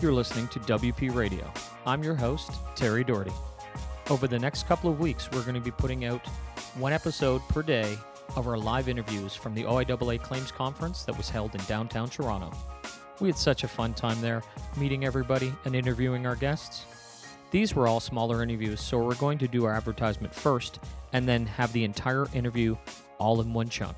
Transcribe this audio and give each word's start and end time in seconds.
You're 0.00 0.12
listening 0.12 0.46
to 0.48 0.60
WP 0.60 1.12
Radio. 1.12 1.52
I'm 1.84 2.04
your 2.04 2.14
host, 2.14 2.52
Terry 2.76 3.02
Doherty. 3.02 3.32
Over 4.10 4.28
the 4.28 4.38
next 4.38 4.68
couple 4.68 4.88
of 4.88 5.00
weeks, 5.00 5.28
we're 5.32 5.42
going 5.42 5.56
to 5.56 5.60
be 5.60 5.72
putting 5.72 6.04
out 6.04 6.24
one 6.76 6.92
episode 6.92 7.42
per 7.48 7.62
day 7.62 7.98
of 8.36 8.46
our 8.46 8.56
live 8.56 8.88
interviews 8.88 9.34
from 9.34 9.54
the 9.54 9.64
OIAA 9.64 10.22
Claims 10.22 10.52
Conference 10.52 11.02
that 11.02 11.16
was 11.16 11.28
held 11.28 11.54
in 11.54 11.60
downtown 11.64 12.08
Toronto. 12.08 12.52
We 13.18 13.28
had 13.28 13.36
such 13.36 13.64
a 13.64 13.68
fun 13.68 13.92
time 13.92 14.20
there, 14.20 14.44
meeting 14.76 15.04
everybody 15.04 15.52
and 15.64 15.74
interviewing 15.74 16.26
our 16.26 16.36
guests. 16.36 16.86
These 17.50 17.74
were 17.74 17.88
all 17.88 17.98
smaller 17.98 18.42
interviews, 18.42 18.80
so 18.80 18.98
we're 18.98 19.16
going 19.16 19.38
to 19.38 19.48
do 19.48 19.64
our 19.64 19.74
advertisement 19.74 20.32
first 20.32 20.78
and 21.12 21.28
then 21.28 21.44
have 21.46 21.72
the 21.72 21.82
entire 21.82 22.26
interview 22.34 22.76
all 23.18 23.40
in 23.40 23.52
one 23.52 23.68
chunk. 23.68 23.96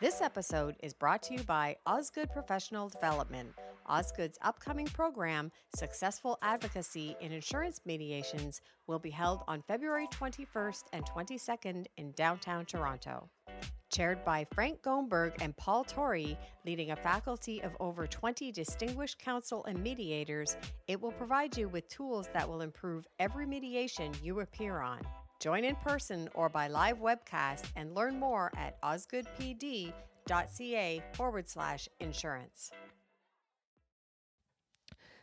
This 0.00 0.22
episode 0.22 0.76
is 0.82 0.94
brought 0.94 1.22
to 1.24 1.34
you 1.34 1.42
by 1.42 1.76
Osgoode 1.84 2.30
Professional 2.30 2.88
Development. 2.88 3.50
Osgoode's 3.84 4.38
upcoming 4.40 4.86
program, 4.86 5.52
Successful 5.76 6.38
Advocacy 6.40 7.16
in 7.20 7.32
Insurance 7.32 7.82
Mediations, 7.84 8.62
will 8.86 8.98
be 8.98 9.10
held 9.10 9.42
on 9.46 9.62
February 9.68 10.06
21st 10.06 10.84
and 10.94 11.04
22nd 11.04 11.84
in 11.98 12.12
downtown 12.12 12.64
Toronto. 12.64 13.28
Chaired 13.92 14.24
by 14.24 14.46
Frank 14.54 14.80
Gomberg 14.80 15.34
and 15.42 15.54
Paul 15.58 15.84
Torrey, 15.84 16.38
leading 16.64 16.92
a 16.92 16.96
faculty 16.96 17.62
of 17.62 17.76
over 17.78 18.06
20 18.06 18.50
distinguished 18.52 19.18
counsel 19.18 19.66
and 19.66 19.82
mediators, 19.82 20.56
it 20.88 20.98
will 20.98 21.12
provide 21.12 21.58
you 21.58 21.68
with 21.68 21.86
tools 21.88 22.30
that 22.32 22.48
will 22.48 22.62
improve 22.62 23.06
every 23.18 23.44
mediation 23.44 24.12
you 24.22 24.40
appear 24.40 24.80
on. 24.80 25.00
Join 25.40 25.64
in 25.64 25.74
person 25.76 26.28
or 26.34 26.48
by 26.50 26.68
live 26.68 26.98
webcast 26.98 27.64
and 27.74 27.94
learn 27.94 28.20
more 28.20 28.52
at 28.56 28.80
osgoodepd.ca 28.82 29.92
forward 31.14 31.48
slash 31.48 31.88
insurance. 31.98 32.70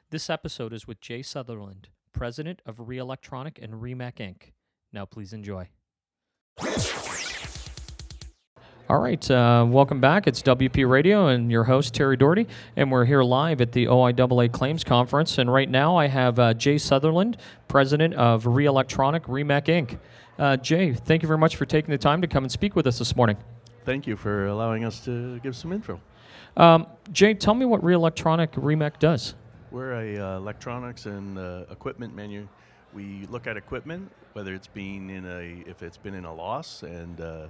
This 0.10 0.30
episode 0.30 0.74
is 0.74 0.88
with 0.88 1.00
Jay 1.02 1.22
Sutherland, 1.22 1.90
president 2.14 2.62
of 2.66 2.78
Reelectronic 2.78 3.62
and 3.62 3.76
Remec 3.76 4.16
Inc. 4.16 4.54
Now, 4.92 5.06
please 5.06 5.34
enjoy. 5.34 5.70
All 8.90 9.00
right, 9.00 9.30
uh, 9.30 9.66
welcome 9.68 10.00
back. 10.00 10.28
It's 10.28 10.42
WP 10.42 10.90
Radio 10.90 11.28
and 11.28 11.52
your 11.52 11.66
host, 11.66 11.94
Terry 11.94 12.16
Doherty, 12.16 12.48
and 12.78 12.90
we're 12.90 13.04
here 13.04 13.22
live 13.22 13.60
at 13.60 13.74
the 13.74 13.88
OIAA 13.88 14.50
Claims 14.50 14.86
Conference. 14.86 15.38
And 15.40 15.52
right 15.52 15.70
now 15.70 15.98
I 15.98 16.08
have 16.08 16.40
uh, 16.40 16.54
Jay 16.54 16.78
Sutherland, 16.78 17.36
president 17.68 18.14
of 18.14 18.46
Reelectronic 18.46 19.24
Remec 19.24 19.66
Inc. 19.66 20.00
Uh, 20.40 20.56
Jay, 20.56 20.94
thank 20.94 21.22
you 21.22 21.28
very 21.28 21.38
much 21.38 21.58
for 21.58 21.66
taking 21.66 21.92
the 21.92 21.98
time 21.98 22.22
to 22.22 22.28
come 22.28 22.46
and 22.46 22.52
speak 22.52 22.78
with 22.78 22.88
us 22.88 22.98
this 22.98 23.14
morning. 23.14 23.36
Thank 23.84 24.08
you 24.08 24.16
for 24.16 24.48
allowing 24.48 24.86
us 24.86 25.04
to 25.04 25.38
give 25.40 25.58
some 25.58 25.74
info. 25.74 26.00
Um, 26.56 26.88
Jay, 27.12 27.34
tell 27.34 27.56
me 27.56 27.66
what 27.66 27.82
Reelectronic 27.82 28.52
Remec 28.52 29.00
does. 29.00 29.36
We're 29.70 29.96
a 29.96 30.18
uh, 30.18 30.38
electronics 30.38 31.08
and 31.08 31.38
uh, 31.38 31.66
equipment 31.70 32.16
menu. 32.16 32.48
We 32.94 33.28
look 33.30 33.48
at 33.48 33.58
equipment, 33.58 34.10
whether 34.32 34.54
it's 34.54 34.68
been 34.68 35.10
in 35.10 35.26
a 35.26 35.70
if 35.70 35.84
it's 35.84 35.98
been 35.98 36.14
in 36.14 36.24
a 36.24 36.34
loss, 36.34 36.84
and 36.84 37.20
uh, 37.20 37.48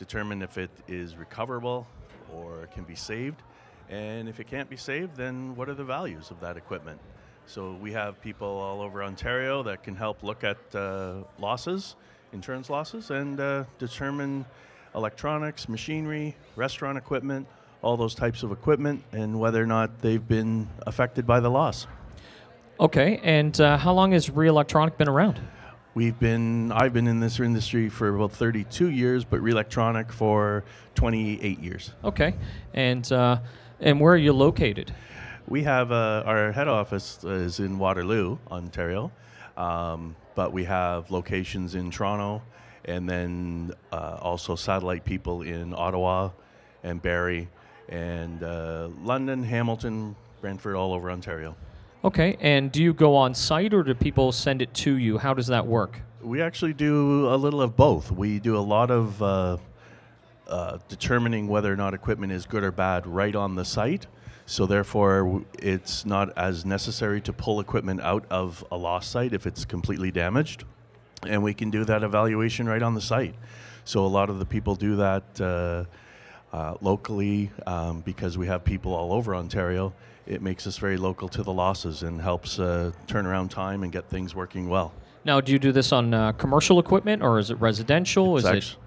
determine 0.00 0.40
if 0.42 0.58
it 0.58 0.70
is 0.88 1.14
recoverable 1.14 1.86
or 2.34 2.66
can 2.74 2.84
be 2.84 2.96
saved. 2.96 3.42
And 3.90 4.28
if 4.28 4.40
it 4.40 4.46
can't 4.48 4.68
be 4.68 4.76
saved, 4.76 5.14
then 5.14 5.54
what 5.56 5.68
are 5.68 5.74
the 5.74 5.84
values 5.84 6.30
of 6.30 6.40
that 6.40 6.56
equipment? 6.56 6.98
So 7.46 7.76
we 7.80 7.92
have 7.92 8.20
people 8.20 8.48
all 8.48 8.80
over 8.80 9.02
Ontario 9.04 9.62
that 9.64 9.82
can 9.82 9.94
help 9.94 10.22
look 10.22 10.42
at 10.42 10.58
uh, 10.74 11.24
losses, 11.38 11.96
insurance 12.32 12.70
losses, 12.70 13.10
and 13.10 13.38
uh, 13.38 13.64
determine 13.78 14.46
electronics, 14.94 15.68
machinery, 15.68 16.34
restaurant 16.56 16.96
equipment, 16.96 17.46
all 17.82 17.96
those 17.96 18.14
types 18.14 18.42
of 18.42 18.52
equipment, 18.52 19.02
and 19.12 19.38
whether 19.38 19.62
or 19.62 19.66
not 19.66 20.00
they've 20.00 20.26
been 20.26 20.68
affected 20.86 21.26
by 21.26 21.40
the 21.40 21.50
loss. 21.50 21.86
Okay, 22.78 23.20
and 23.22 23.60
uh, 23.60 23.76
how 23.76 23.92
long 23.92 24.12
has 24.12 24.30
Reelectronic 24.30 24.96
been 24.96 25.08
around? 25.08 25.40
We've 25.92 26.18
been, 26.18 26.70
I've 26.70 26.92
been 26.92 27.08
in 27.08 27.18
this 27.18 27.40
industry 27.40 27.88
for 27.88 28.14
about 28.14 28.30
32 28.30 28.90
years, 28.90 29.24
but 29.24 29.40
Reelectronic 29.40 30.12
for 30.12 30.62
28 30.94 31.58
years. 31.58 31.92
Okay, 32.04 32.36
and 32.72 33.10
uh, 33.10 33.40
and 33.80 34.00
where 34.00 34.14
are 34.14 34.16
you 34.16 34.32
located? 34.32 34.94
We 35.48 35.64
have 35.64 35.90
uh, 35.90 36.22
our 36.26 36.52
head 36.52 36.68
office 36.68 37.24
is 37.24 37.58
in 37.58 37.78
Waterloo, 37.80 38.38
Ontario, 38.52 39.10
um, 39.56 40.14
but 40.36 40.52
we 40.52 40.62
have 40.64 41.10
locations 41.10 41.74
in 41.74 41.90
Toronto, 41.90 42.42
and 42.84 43.08
then 43.08 43.72
uh, 43.90 44.18
also 44.20 44.54
satellite 44.54 45.04
people 45.04 45.42
in 45.42 45.74
Ottawa, 45.74 46.30
and 46.84 47.02
Barrie, 47.02 47.48
and 47.88 48.44
uh, 48.44 48.90
London, 49.02 49.42
Hamilton, 49.42 50.14
Brantford, 50.40 50.76
all 50.76 50.92
over 50.92 51.10
Ontario. 51.10 51.56
Okay, 52.02 52.38
and 52.40 52.72
do 52.72 52.82
you 52.82 52.94
go 52.94 53.14
on 53.14 53.34
site 53.34 53.74
or 53.74 53.82
do 53.82 53.94
people 53.94 54.32
send 54.32 54.62
it 54.62 54.72
to 54.72 54.96
you? 54.96 55.18
How 55.18 55.34
does 55.34 55.48
that 55.48 55.66
work? 55.66 56.00
We 56.22 56.40
actually 56.40 56.72
do 56.72 57.28
a 57.28 57.36
little 57.36 57.60
of 57.60 57.76
both. 57.76 58.10
We 58.10 58.38
do 58.38 58.56
a 58.56 58.60
lot 58.60 58.90
of 58.90 59.22
uh, 59.22 59.58
uh, 60.48 60.78
determining 60.88 61.46
whether 61.46 61.70
or 61.70 61.76
not 61.76 61.92
equipment 61.92 62.32
is 62.32 62.46
good 62.46 62.64
or 62.64 62.72
bad 62.72 63.06
right 63.06 63.36
on 63.36 63.54
the 63.54 63.66
site. 63.66 64.06
So 64.46 64.64
therefore, 64.64 65.44
it's 65.58 66.06
not 66.06 66.36
as 66.38 66.64
necessary 66.64 67.20
to 67.20 67.34
pull 67.34 67.60
equipment 67.60 68.00
out 68.00 68.24
of 68.30 68.64
a 68.72 68.78
lost 68.78 69.10
site 69.10 69.34
if 69.34 69.46
it's 69.46 69.66
completely 69.66 70.10
damaged, 70.10 70.64
and 71.26 71.42
we 71.42 71.52
can 71.52 71.70
do 71.70 71.84
that 71.84 72.02
evaluation 72.02 72.66
right 72.66 72.82
on 72.82 72.94
the 72.94 73.00
site. 73.02 73.34
So 73.84 74.06
a 74.06 74.08
lot 74.08 74.30
of 74.30 74.38
the 74.38 74.46
people 74.46 74.74
do 74.74 74.96
that 74.96 75.40
uh, 75.40 75.84
uh, 76.52 76.74
locally 76.80 77.50
um, 77.66 78.00
because 78.00 78.36
we 78.36 78.46
have 78.46 78.64
people 78.64 78.94
all 78.94 79.12
over 79.12 79.34
Ontario. 79.34 79.92
It 80.26 80.42
makes 80.42 80.66
us 80.66 80.78
very 80.78 80.96
local 80.96 81.28
to 81.30 81.42
the 81.42 81.52
losses 81.52 82.02
and 82.02 82.20
helps 82.20 82.58
uh, 82.58 82.92
turn 83.06 83.26
around 83.26 83.50
time 83.50 83.82
and 83.82 83.92
get 83.92 84.08
things 84.08 84.34
working 84.34 84.68
well. 84.68 84.92
Now, 85.24 85.40
do 85.40 85.52
you 85.52 85.58
do 85.58 85.72
this 85.72 85.92
on 85.92 86.14
uh, 86.14 86.32
commercial 86.32 86.78
equipment 86.78 87.22
or 87.22 87.38
is 87.38 87.50
it 87.50 87.60
residential? 87.60 88.36
It's 88.36 88.46
is 88.46 88.50
actu- 88.50 88.80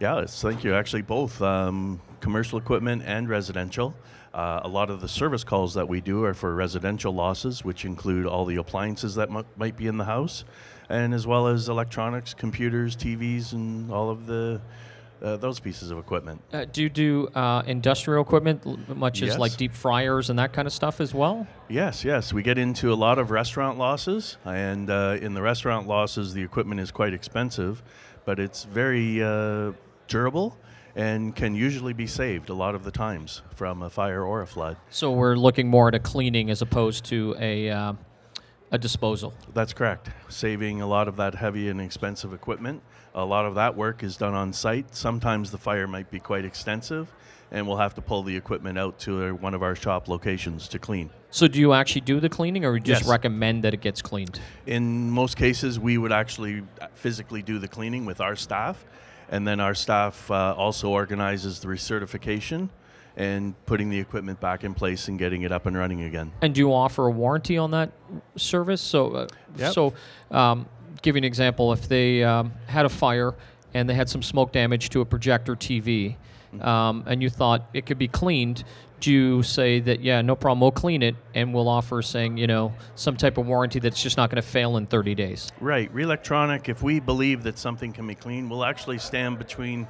yeah, 0.00 0.20
it's, 0.20 0.40
thank 0.40 0.64
you. 0.64 0.74
Actually, 0.74 1.02
both 1.02 1.40
um, 1.42 2.00
commercial 2.20 2.58
equipment 2.58 3.02
and 3.04 3.28
residential. 3.28 3.94
Uh, 4.34 4.60
a 4.62 4.68
lot 4.68 4.90
of 4.90 5.00
the 5.00 5.08
service 5.08 5.42
calls 5.42 5.74
that 5.74 5.88
we 5.88 6.00
do 6.00 6.24
are 6.24 6.34
for 6.34 6.54
residential 6.54 7.12
losses, 7.12 7.64
which 7.64 7.84
include 7.84 8.26
all 8.26 8.44
the 8.44 8.56
appliances 8.56 9.14
that 9.14 9.30
mu- 9.30 9.42
might 9.56 9.76
be 9.76 9.86
in 9.86 9.96
the 9.96 10.04
house, 10.04 10.44
and 10.88 11.14
as 11.14 11.26
well 11.26 11.48
as 11.48 11.68
electronics, 11.68 12.34
computers, 12.34 12.94
TVs, 12.94 13.52
and 13.52 13.90
all 13.90 14.10
of 14.10 14.26
the 14.26 14.60
uh, 15.22 15.36
those 15.36 15.60
pieces 15.60 15.90
of 15.90 15.98
equipment. 15.98 16.40
uh, 16.52 16.64
do 16.72 16.82
you 16.82 16.88
do 16.88 17.28
uh, 17.34 17.62
industrial 17.66 18.22
equipment, 18.22 18.96
much 18.96 19.22
as 19.22 19.38
like 19.38 19.56
deep 19.56 19.74
fryers 19.74 20.30
and 20.30 20.38
that 20.38 20.52
kind 20.52 20.66
of 20.66 20.72
stuff 20.72 21.00
as 21.00 21.14
well? 21.14 21.46
Yes, 21.68 22.04
yes. 22.04 22.32
We 22.32 22.42
get 22.42 22.58
into 22.58 22.92
a 22.92 22.94
lot 22.94 23.18
of 23.18 23.30
restaurant 23.30 23.78
losses, 23.78 24.36
and 24.44 24.88
uh, 24.90 25.18
in 25.20 25.34
the 25.34 25.42
restaurant 25.42 25.86
losses, 25.86 26.34
the 26.34 26.42
equipment 26.42 26.80
is 26.80 26.90
quite 26.90 27.12
expensive, 27.12 27.82
but 28.24 28.38
it's 28.38 28.64
very 28.64 29.22
uh, 29.22 29.72
durable 30.06 30.56
and 30.96 31.36
can 31.36 31.54
usually 31.54 31.92
be 31.92 32.06
saved 32.08 32.50
a 32.50 32.54
lot 32.54 32.74
of 32.74 32.82
the 32.82 32.90
times 32.90 33.42
from 33.54 33.82
a 33.82 33.90
fire 33.90 34.24
or 34.24 34.42
a 34.42 34.46
flood. 34.46 34.76
So 34.90 35.12
we're 35.12 35.36
looking 35.36 35.68
more 35.68 35.86
at 35.88 35.94
a 35.94 36.00
cleaning 36.00 36.50
as 36.50 36.60
opposed 36.60 37.04
to 37.06 37.36
a 37.38 37.70
uh, 37.70 37.92
a 38.70 38.78
disposal. 38.78 39.34
That's 39.54 39.72
correct. 39.72 40.10
Saving 40.28 40.80
a 40.82 40.86
lot 40.86 41.08
of 41.08 41.16
that 41.16 41.34
heavy 41.34 41.68
and 41.68 41.80
expensive 41.80 42.32
equipment. 42.32 42.82
A 43.14 43.24
lot 43.24 43.44
of 43.46 43.54
that 43.54 43.76
work 43.76 44.02
is 44.02 44.16
done 44.16 44.34
on 44.34 44.52
site. 44.52 44.94
Sometimes 44.94 45.50
the 45.50 45.58
fire 45.58 45.86
might 45.86 46.10
be 46.10 46.20
quite 46.20 46.44
extensive, 46.44 47.12
and 47.50 47.66
we'll 47.66 47.78
have 47.78 47.94
to 47.94 48.02
pull 48.02 48.22
the 48.22 48.36
equipment 48.36 48.78
out 48.78 48.98
to 49.00 49.34
one 49.36 49.54
of 49.54 49.62
our 49.62 49.74
shop 49.74 50.08
locations 50.08 50.68
to 50.68 50.78
clean. 50.78 51.10
So 51.30 51.48
do 51.48 51.58
you 51.58 51.72
actually 51.72 52.02
do 52.02 52.20
the 52.20 52.28
cleaning, 52.28 52.64
or 52.64 52.74
you 52.74 52.80
just 52.80 53.02
Yes. 53.02 53.10
recommend 53.10 53.64
that 53.64 53.74
it 53.74 53.80
gets 53.80 54.02
cleaned? 54.02 54.38
In 54.66 55.10
most 55.10 55.36
cases, 55.36 55.78
we 55.80 55.96
would 55.98 56.12
actually 56.12 56.62
physically 56.94 57.42
do 57.42 57.58
the 57.58 57.68
cleaning 57.68 58.04
with 58.04 58.20
our 58.20 58.36
staff, 58.36 58.84
and 59.30 59.46
then 59.48 59.60
our 59.60 59.74
staff 59.74 60.30
uh, 60.30 60.54
also 60.56 60.88
organizes 60.90 61.60
the 61.60 61.68
recertification 61.68 62.68
and 63.18 63.52
putting 63.66 63.90
the 63.90 63.98
equipment 63.98 64.40
back 64.40 64.62
in 64.62 64.72
place 64.72 65.08
and 65.08 65.18
getting 65.18 65.42
it 65.42 65.50
up 65.50 65.66
and 65.66 65.76
running 65.76 66.02
again. 66.02 66.30
And 66.40 66.54
do 66.54 66.60
you 66.60 66.72
offer 66.72 67.06
a 67.06 67.10
warranty 67.10 67.58
on 67.58 67.72
that 67.72 67.90
service? 68.36 68.80
So, 68.80 69.10
uh, 69.12 69.26
Yep. 69.56 69.72
so 69.72 69.92
um, 70.30 70.66
give 71.02 71.16
you 71.16 71.18
an 71.18 71.24
example. 71.24 71.72
If 71.72 71.88
they 71.88 72.22
um, 72.22 72.52
had 72.68 72.86
a 72.86 72.88
fire 72.88 73.34
and 73.74 73.90
they 73.90 73.94
had 73.94 74.08
some 74.08 74.22
smoke 74.22 74.52
damage 74.52 74.90
to 74.90 75.00
a 75.00 75.04
projector 75.04 75.56
TV, 75.56 76.14
um, 76.60 77.02
and 77.06 77.20
you 77.20 77.28
thought 77.28 77.68
it 77.74 77.86
could 77.86 77.98
be 77.98 78.06
cleaned, 78.08 78.62
do 79.00 79.12
you 79.12 79.42
say 79.42 79.80
that 79.80 80.00
yeah, 80.00 80.22
no 80.22 80.36
problem, 80.36 80.60
we'll 80.60 80.70
clean 80.70 81.02
it, 81.02 81.16
and 81.34 81.52
we'll 81.52 81.68
offer 81.68 82.00
saying 82.02 82.36
you 82.36 82.46
know 82.46 82.72
some 82.94 83.16
type 83.16 83.36
of 83.36 83.46
warranty 83.46 83.80
that's 83.80 84.00
just 84.00 84.16
not 84.16 84.30
going 84.30 84.40
to 84.42 84.48
fail 84.48 84.76
in 84.76 84.86
30 84.86 85.16
days? 85.16 85.50
Right. 85.60 85.92
Reelectronic, 85.92 86.68
if 86.68 86.82
we 86.82 87.00
believe 87.00 87.42
that 87.42 87.58
something 87.58 87.92
can 87.92 88.06
be 88.06 88.14
cleaned, 88.14 88.48
we'll 88.50 88.64
actually 88.64 88.98
stand 88.98 89.38
between, 89.38 89.86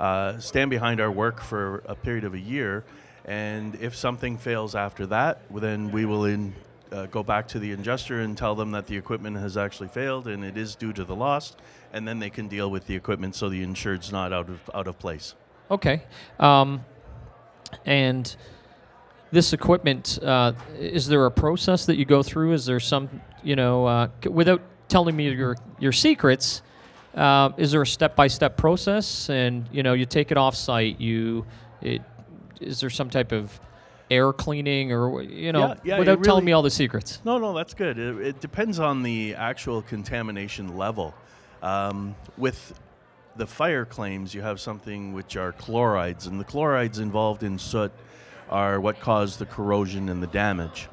uh, 0.00 0.38
stand 0.38 0.70
behind 0.70 1.00
our 1.00 1.10
work 1.10 1.40
for 1.40 1.82
a 1.86 1.94
period 1.94 2.24
of 2.24 2.34
a 2.34 2.40
year. 2.40 2.84
And 3.24 3.74
if 3.76 3.94
something 3.96 4.36
fails 4.36 4.74
after 4.74 5.06
that, 5.06 5.40
then 5.50 5.90
we 5.90 6.04
will 6.04 6.24
in 6.26 6.54
uh, 6.92 7.06
go 7.06 7.22
back 7.22 7.48
to 7.48 7.58
the 7.58 7.72
adjuster 7.72 8.20
and 8.20 8.36
tell 8.36 8.54
them 8.54 8.70
that 8.72 8.86
the 8.86 8.96
equipment 8.96 9.36
has 9.36 9.56
actually 9.56 9.88
failed 9.88 10.28
and 10.28 10.44
it 10.44 10.56
is 10.56 10.76
due 10.76 10.92
to 10.92 11.04
the 11.04 11.14
loss, 11.14 11.56
and 11.92 12.06
then 12.06 12.18
they 12.18 12.30
can 12.30 12.48
deal 12.48 12.70
with 12.70 12.86
the 12.86 12.94
equipment 12.94 13.34
so 13.34 13.48
the 13.48 13.62
insured's 13.62 14.12
not 14.12 14.32
out 14.32 14.48
of 14.48 14.70
out 14.74 14.86
of 14.86 14.98
place. 14.98 15.34
Okay. 15.70 16.02
Um, 16.38 16.84
and 17.84 18.36
this 19.32 19.52
equipment, 19.52 20.18
uh, 20.22 20.52
is 20.78 21.08
there 21.08 21.26
a 21.26 21.30
process 21.30 21.86
that 21.86 21.96
you 21.96 22.04
go 22.04 22.22
through? 22.22 22.52
Is 22.52 22.66
there 22.66 22.78
some, 22.78 23.08
you 23.42 23.56
know, 23.56 23.86
uh, 23.86 24.08
without 24.30 24.60
telling 24.88 25.16
me 25.16 25.30
your 25.30 25.56
your 25.80 25.92
secrets? 25.92 26.62
Uh, 27.14 27.50
is 27.56 27.70
there 27.70 27.82
a 27.82 27.86
step-by-step 27.86 28.56
process? 28.56 29.30
And 29.30 29.68
you 29.72 29.82
know, 29.82 29.92
you 29.92 30.06
take 30.06 30.30
it 30.30 30.36
off-site. 30.36 31.00
You, 31.00 31.46
it, 31.80 32.02
is 32.60 32.80
there 32.80 32.90
some 32.90 33.10
type 33.10 33.32
of 33.32 33.60
air 34.10 34.32
cleaning, 34.32 34.92
or 34.92 35.22
you 35.22 35.52
know, 35.52 35.68
Yeah, 35.68 35.74
yeah, 35.84 35.96
it 35.96 35.98
without 36.00 36.22
telling 36.22 36.44
me 36.44 36.52
all 36.52 36.62
the 36.62 36.70
secrets? 36.70 37.20
No, 37.24 37.38
no, 37.38 37.54
that's 37.54 37.74
good. 37.74 37.98
It, 37.98 38.16
it 38.18 38.40
depends 38.40 38.78
on 38.78 39.02
the 39.02 39.34
actual 39.34 39.82
contamination 39.82 40.76
level. 40.76 41.14
Um, 41.62 42.14
with 42.36 42.78
the 43.36 43.46
fire 43.46 43.84
claims, 43.84 44.34
you 44.34 44.42
have 44.42 44.60
something 44.60 45.12
which 45.12 45.36
are 45.36 45.52
chlorides, 45.52 46.26
and 46.26 46.38
the 46.38 46.44
chlorides 46.44 46.98
involved 46.98 47.42
in 47.42 47.58
soot 47.58 47.92
are 48.50 48.80
what 48.80 49.00
cause 49.00 49.36
the 49.36 49.46
corrosion 49.46 50.08
and 50.08 50.22
the 50.22 50.26
damage. 50.26 50.88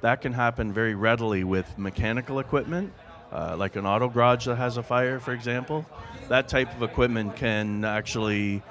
That 0.00 0.20
can 0.20 0.32
happen 0.32 0.72
very 0.72 0.94
readily 0.94 1.44
with 1.44 1.78
mechanical 1.78 2.38
equipment, 2.38 2.92
uh, 3.34 3.56
like 3.58 3.76
an 3.76 3.84
auto 3.84 4.08
garage 4.08 4.46
that 4.46 4.56
has 4.56 4.76
a 4.76 4.82
fire, 4.82 5.18
for 5.18 5.32
example. 5.32 5.84
That 6.28 6.48
type 6.48 6.74
of 6.74 6.82
equipment 6.82 7.36
can 7.36 7.84
actually 7.84 8.62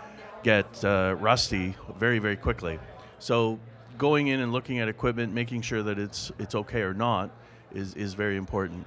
get 0.42 0.84
uh, 0.84 1.16
rusty 1.20 1.76
very, 1.98 2.20
very 2.20 2.38
quickly. 2.38 2.80
So 3.20 3.60
going 3.98 4.28
in 4.28 4.40
and 4.40 4.52
looking 4.52 4.80
at 4.80 4.88
equipment, 4.88 5.34
making 5.34 5.62
sure 5.62 5.84
that 5.84 6.00
it's 6.00 6.32
it's 6.40 6.56
okay 6.56 6.82
or 6.82 6.94
not, 6.94 7.30
is 7.74 7.94
is 7.96 8.14
very 8.14 8.38
important. 8.38 8.86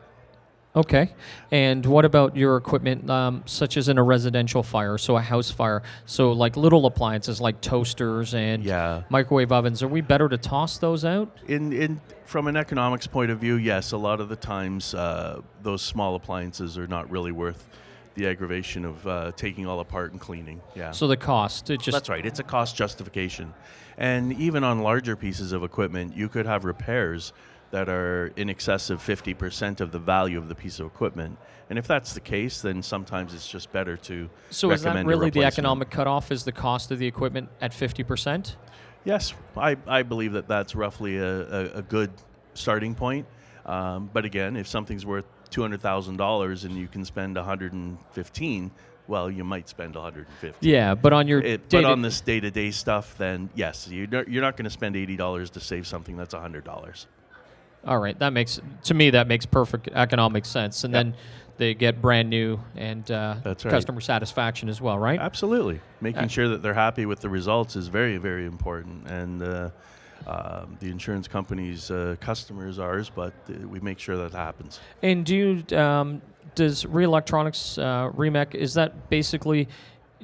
Okay. 0.77 1.11
And 1.51 1.85
what 1.87 2.05
about 2.05 2.37
your 2.37 2.57
equipment, 2.59 3.09
um, 3.09 3.43
such 3.47 3.79
as 3.79 3.89
in 3.89 3.97
a 3.97 4.03
residential 4.03 4.63
fire, 4.63 4.99
so 4.99 5.17
a 5.17 5.21
house 5.23 5.51
fire? 5.51 5.83
So, 6.05 6.33
like 6.33 6.57
little 6.57 6.85
appliances 6.85 7.41
like 7.41 7.61
toasters 7.63 8.35
and 8.35 8.63
Yeah. 8.63 9.03
microwave 9.09 9.53
ovens, 9.53 9.83
are 9.83 9.89
we 9.89 10.03
better 10.03 10.29
to 10.29 10.37
toss 10.37 10.77
those 10.77 11.05
out? 11.05 11.31
In 11.49 11.73
in 11.73 12.01
from 12.27 12.47
an 12.47 12.57
economics 12.57 13.07
point 13.07 13.31
of 13.31 13.39
view, 13.39 13.55
yes, 13.55 13.93
a 13.93 13.97
lot 13.97 14.21
of 14.21 14.29
the 14.29 14.37
times 14.37 14.93
uh, 14.95 15.41
those 15.63 15.81
small 15.81 16.15
appliances 16.15 16.77
are 16.77 16.87
not 16.89 17.11
really 17.11 17.33
worth 17.33 17.69
the 18.15 18.27
aggravation 18.27 18.85
of 18.85 19.07
uh, 19.07 19.33
taking 19.37 19.67
all 19.67 19.81
apart 19.81 20.13
and 20.13 20.21
cleaning. 20.21 20.61
Yeah. 20.75 20.91
So, 20.91 21.07
the 21.07 21.17
cost, 21.17 21.71
it 21.71 21.81
just. 21.81 21.95
That's 21.95 22.09
right. 22.11 22.25
It's 22.27 22.39
a 22.41 22.45
cost 22.45 22.77
justification. 22.77 23.55
And 23.99 24.35
even 24.35 24.63
on 24.63 24.83
larger 24.83 25.17
pieces 25.17 25.53
of 25.53 25.63
equipment, 25.63 26.15
you 26.15 26.29
could 26.29 26.45
have 26.45 26.67
repairs 26.67 27.33
that 27.71 27.89
are 27.89 28.33
in 28.37 28.49
excess 28.49 28.91
of 28.91 29.01
50% 29.01 29.81
of 29.81 29.93
the 29.93 29.99
value 29.99 30.39
of 30.39 30.49
the 30.49 30.55
piece 30.55 30.81
of 30.81 30.87
equipment. 30.87 31.39
And 31.69 31.79
if 31.79 31.87
that's 31.87 32.13
the 32.13 32.21
case, 32.21 32.63
then 32.63 32.83
sometimes 32.83 33.35
it's 33.35 33.49
just 33.49 33.73
better 33.73 33.97
to 33.97 34.31
So, 34.51 34.71
is 34.71 34.83
that 34.83 35.05
really 35.05 35.31
the 35.31 35.45
economic 35.45 35.91
cutoff? 35.91 36.31
Is 36.31 36.45
the 36.45 36.53
cost 36.53 36.91
of 36.91 36.99
the 36.99 37.07
equipment 37.07 37.49
at 37.61 37.73
50%? 37.73 38.55
Yes, 39.05 39.35
I, 39.57 39.77
I 39.87 40.03
believe 40.03 40.33
that 40.33 40.49
that's 40.49 40.75
roughly 40.75 41.19
a, 41.19 41.41
a, 41.41 41.65
a 41.79 41.83
good 41.83 42.11
starting 42.55 42.95
point. 42.95 43.27
Um, 43.65 44.11
but 44.13 44.25
again, 44.25 44.57
if 44.57 44.69
something's 44.69 45.05
worth 45.05 45.27
$200,000 45.51 46.65
and 46.65 46.77
you 46.77 46.89
can 46.89 47.05
spend 47.05 47.37
115, 47.37 48.71
well, 49.09 49.31
you 49.31 49.45
might 49.45 49.69
spend 49.69 49.95
150. 49.95 50.69
Yeah, 50.69 50.95
but 50.95 51.13
on 51.13 51.29
your. 51.29 51.41
It, 51.41 51.69
but 51.69 51.85
on 51.85 52.03
this 52.03 52.21
day-to-day 52.21 52.71
stuff, 52.73 53.17
then 53.19 53.51
yes, 53.55 53.89
you're 53.89 54.07
not, 54.07 54.29
you're 54.29 54.43
not 54.43 54.57
going 54.57 54.65
to 54.65 54.71
spend 54.71 54.97
eighty 54.97 55.17
dollars 55.17 55.51
to 55.51 55.61
save 55.61 55.87
something 55.87 56.17
that's 56.17 56.35
hundred 56.35 56.65
dollars. 56.65 57.07
All 57.87 57.99
right, 57.99 58.19
that 58.19 58.33
makes. 58.33 58.61
To 58.85 58.95
me, 58.95 59.11
that 59.11 59.29
makes 59.29 59.47
perfect 59.47 59.89
economic 59.95 60.45
sense. 60.45 60.85
And 60.85 60.93
Yep. 60.93 61.05
then 61.05 61.15
they 61.59 61.75
get 61.75 62.03
brand 62.03 62.29
new 62.29 62.59
and 62.77 63.09
uh, 63.11 63.37
That's 63.43 63.65
right. 63.65 63.71
customer 63.71 64.01
satisfaction 64.01 64.69
as 64.69 64.81
well, 64.81 64.99
right? 64.99 65.19
Absolutely, 65.21 65.81
making 66.01 66.25
Uh, 66.25 66.29
sure 66.29 66.49
that 66.49 66.63
they're 66.63 66.75
happy 66.75 67.07
with 67.07 67.21
the 67.21 67.31
results 67.31 67.77
is 67.77 67.89
very, 67.89 68.19
very 68.19 68.45
important. 68.45 69.09
And 69.09 69.43
uh, 69.43 69.71
um, 70.27 70.77
the 70.81 70.91
insurance 70.91 71.29
company's 71.29 71.91
uh, 71.91 72.17
customers 72.21 72.79
ours, 72.79 73.11
but 73.15 73.33
uh, 73.49 73.67
we 73.69 73.81
make 73.81 73.99
sure 73.99 74.17
that 74.17 74.33
happens. 74.33 74.81
And 75.03 75.25
do 75.25 75.37
you, 75.71 75.79
um, 75.79 76.21
does 76.55 76.85
Re 76.85 77.05
Electronics, 77.05 77.79
uh, 77.79 78.11
Remec, 78.17 78.55
is 78.55 78.75
that 78.75 79.09
basically, 79.09 79.69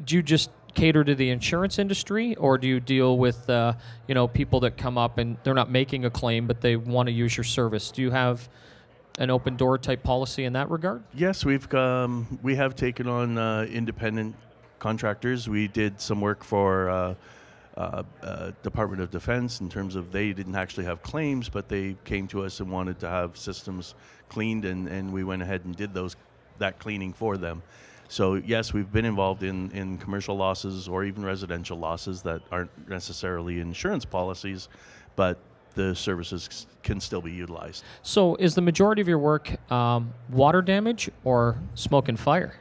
do 0.04 0.16
you 0.16 0.22
just 0.22 0.50
cater 0.74 1.04
to 1.04 1.14
the 1.14 1.30
insurance 1.30 1.78
industry 1.78 2.34
or 2.36 2.58
do 2.58 2.66
you 2.66 2.80
deal 2.80 3.18
with, 3.18 3.48
uh, 3.50 3.74
you 4.08 4.14
know, 4.14 4.26
people 4.26 4.60
that 4.60 4.76
come 4.76 4.96
up 4.96 5.18
and 5.18 5.36
they're 5.42 5.54
not 5.54 5.70
making 5.70 6.04
a 6.04 6.10
claim 6.10 6.46
but 6.46 6.60
they 6.60 6.76
want 6.76 7.06
to 7.08 7.12
use 7.12 7.36
your 7.36 7.44
service? 7.44 7.90
Do 7.90 8.02
you 8.02 8.10
have 8.10 8.48
an 9.18 9.30
open 9.30 9.56
door 9.56 9.78
type 9.78 10.02
policy 10.02 10.44
in 10.44 10.54
that 10.54 10.70
regard? 10.70 11.02
Yes, 11.14 11.44
we've 11.44 11.72
um, 11.74 12.38
we 12.42 12.56
have 12.56 12.74
taken 12.74 13.06
on 13.06 13.38
uh, 13.38 13.66
independent 13.70 14.34
contractors. 14.78 15.48
We 15.48 15.68
did 15.68 16.00
some 16.00 16.20
work 16.20 16.42
for 16.42 16.88
uh, 16.90 17.14
uh, 17.76 18.02
uh, 18.22 18.52
Department 18.62 19.00
of 19.00 19.10
Defense 19.10 19.60
in 19.60 19.68
terms 19.68 19.96
of 19.96 20.12
they 20.12 20.32
didn't 20.32 20.56
actually 20.56 20.84
have 20.84 21.02
claims, 21.02 21.48
but 21.48 21.68
they 21.68 21.96
came 22.04 22.26
to 22.28 22.44
us 22.44 22.60
and 22.60 22.70
wanted 22.70 22.98
to 23.00 23.08
have 23.08 23.36
systems 23.36 23.94
cleaned, 24.28 24.64
and, 24.64 24.88
and 24.88 25.12
we 25.12 25.24
went 25.24 25.42
ahead 25.42 25.64
and 25.64 25.76
did 25.76 25.94
those 25.94 26.16
that 26.58 26.78
cleaning 26.78 27.12
for 27.12 27.36
them. 27.36 27.62
So 28.12 28.34
yes, 28.34 28.74
we've 28.74 28.92
been 28.92 29.06
involved 29.06 29.42
in, 29.42 29.70
in 29.70 29.96
commercial 29.96 30.36
losses 30.36 30.86
or 30.86 31.02
even 31.02 31.24
residential 31.24 31.78
losses 31.78 32.20
that 32.24 32.42
aren't 32.52 32.86
necessarily 32.86 33.58
insurance 33.58 34.04
policies, 34.04 34.68
but 35.16 35.38
the 35.76 35.94
services 35.94 36.66
can 36.82 37.00
still 37.00 37.22
be 37.22 37.32
utilized. 37.32 37.84
So 38.02 38.34
is 38.34 38.54
the 38.54 38.60
majority 38.60 39.00
of 39.00 39.08
your 39.08 39.18
work 39.18 39.56
um, 39.72 40.12
water 40.28 40.60
damage 40.60 41.10
or 41.24 41.56
smoke 41.74 42.10
and 42.10 42.20
fire? 42.20 42.54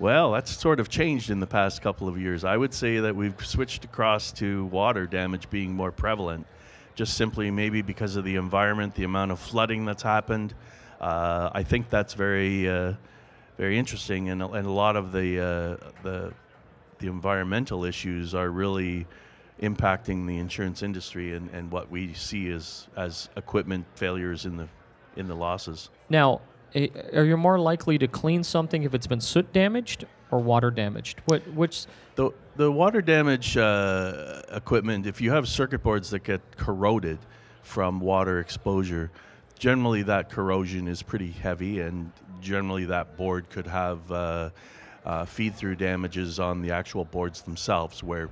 Well, 0.00 0.32
that's 0.32 0.54
sort 0.54 0.78
of 0.80 0.90
changed 0.90 1.30
in 1.30 1.40
the 1.40 1.46
past 1.46 1.80
couple 1.80 2.06
of 2.06 2.20
years. 2.20 2.44
I 2.44 2.58
would 2.58 2.74
say 2.74 2.98
that 2.98 3.16
we've 3.16 3.34
switched 3.46 3.86
across 3.86 4.32
to 4.32 4.66
water 4.66 5.06
damage 5.06 5.48
being 5.48 5.72
more 5.72 5.92
prevalent, 5.92 6.46
just 6.94 7.16
simply 7.16 7.50
maybe 7.50 7.80
because 7.80 8.16
of 8.16 8.24
the 8.24 8.36
environment, 8.36 8.96
the 8.96 9.04
amount 9.04 9.30
of 9.30 9.38
flooding 9.38 9.86
that's 9.86 10.02
happened. 10.02 10.52
Uh, 11.00 11.48
I 11.54 11.62
think 11.62 11.88
that's 11.88 12.12
very, 12.12 12.68
uh, 12.68 12.92
very 13.56 13.78
interesting, 13.78 14.28
and, 14.30 14.42
a- 14.42 14.48
and 14.52 14.66
a 14.66 14.70
lot 14.70 14.96
of 14.96 15.12
the 15.12 15.38
uh, 15.40 15.90
the 16.02 16.32
the 16.98 17.06
environmental 17.08 17.84
issues 17.84 18.34
are 18.34 18.50
really 18.50 19.06
impacting 19.62 20.26
the 20.26 20.38
insurance 20.38 20.82
industry 20.82 21.34
and, 21.34 21.48
and 21.50 21.70
what 21.70 21.90
we 21.90 22.12
see 22.14 22.50
as 22.50 22.88
as 22.96 23.28
equipment 23.36 23.86
failures 23.94 24.46
in 24.46 24.56
the 24.56 24.68
in 25.16 25.28
the 25.28 25.34
losses. 25.34 25.90
Now, 26.08 26.40
are 27.14 27.24
you 27.24 27.36
more 27.36 27.58
likely 27.58 27.98
to 27.98 28.08
clean 28.08 28.42
something 28.42 28.82
if 28.82 28.94
it's 28.94 29.06
been 29.06 29.20
soot 29.20 29.52
damaged 29.52 30.04
or 30.32 30.40
water 30.40 30.70
damaged? 30.72 31.20
What, 31.26 31.46
which, 31.54 31.86
The 32.16 32.30
the 32.56 32.70
water 32.72 33.00
damage 33.00 33.56
uh, 33.56 34.42
equipment, 34.52 35.06
if 35.06 35.20
you 35.20 35.30
have 35.30 35.46
circuit 35.48 35.82
boards 35.82 36.10
that 36.10 36.24
get 36.24 36.40
corroded 36.56 37.18
from 37.62 38.00
water 38.00 38.40
exposure, 38.40 39.10
generally 39.58 40.02
that 40.02 40.30
corrosion 40.30 40.88
is 40.88 41.02
pretty 41.02 41.30
heavy, 41.30 41.80
and 41.80 42.12
generally 42.40 42.86
that 42.86 43.16
board 43.16 43.48
could 43.50 43.66
have 43.66 44.10
uh, 44.12 44.50
uh, 45.04 45.24
feed 45.24 45.54
through 45.54 45.76
damages 45.76 46.40
on 46.40 46.62
the 46.62 46.72
actual 46.72 47.04
boards 47.04 47.42
themselves, 47.42 48.02
where 48.02 48.28